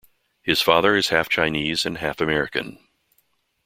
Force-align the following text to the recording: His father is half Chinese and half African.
His 0.41 0.63
father 0.63 0.95
is 0.95 1.09
half 1.09 1.29
Chinese 1.29 1.85
and 1.85 1.99
half 1.99 2.19
African. 2.21 2.79